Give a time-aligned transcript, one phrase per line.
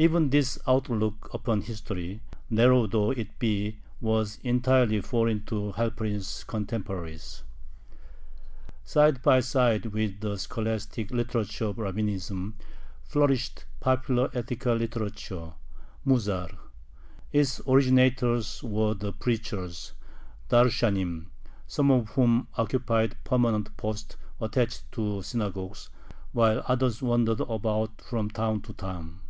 [0.00, 7.42] Even this outlook upon history, narrow though it be, was entirely foreign to Halperin's contemporaries.
[8.84, 12.54] Side by side with the scholastic literature of Rabbinism
[13.02, 15.54] flourished popular ethical literature
[16.06, 16.56] (musar).
[17.32, 19.94] Its originators were the preachers
[20.48, 21.26] (darshanim),
[21.66, 25.90] some of whom occupied permanent posts attached to synagogues,
[26.30, 29.22] while others wandered about from town to town.